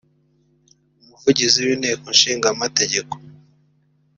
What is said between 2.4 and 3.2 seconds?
Amategeko